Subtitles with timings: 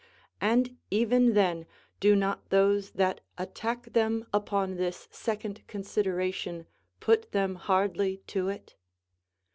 [0.41, 1.67] And even then
[1.99, 6.65] do not those that attack them upon this second consideration
[6.99, 8.73] put them hardly to it?